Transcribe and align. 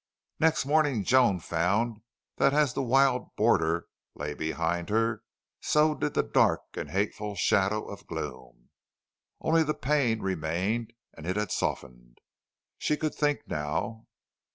Next 0.39 0.65
morning 0.65 1.03
Joan 1.03 1.39
found 1.39 2.01
that 2.37 2.55
as 2.55 2.73
the 2.73 2.81
wild 2.81 3.35
border 3.35 3.85
lay 4.15 4.33
behind 4.33 4.89
her 4.89 5.21
so 5.61 5.93
did 5.93 6.15
the 6.15 6.23
dark 6.23 6.61
and 6.73 6.89
hateful 6.89 7.35
shadow 7.35 7.87
of 7.87 8.07
gloom. 8.07 8.71
Only 9.41 9.61
the 9.61 9.75
pain 9.75 10.19
remained, 10.23 10.93
and 11.13 11.27
it 11.27 11.35
had 11.35 11.51
softened. 11.51 12.17
She 12.79 12.97
could 12.97 13.13
think 13.13 13.47
now. 13.47 14.07